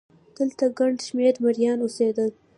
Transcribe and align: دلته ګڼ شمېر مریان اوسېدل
دلته 0.37 0.65
ګڼ 0.77 0.91
شمېر 1.07 1.33
مریان 1.43 1.77
اوسېدل 1.83 2.31